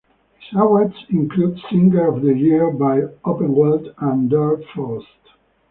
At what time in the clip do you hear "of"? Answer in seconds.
2.07-2.23